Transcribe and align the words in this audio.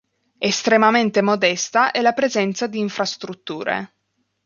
Estremamente 0.39 1.21
modesta 1.21 1.91
è 1.91 2.01
la 2.01 2.13
presenza 2.13 2.65
di 2.65 2.79
infrastrutture. 2.79 3.93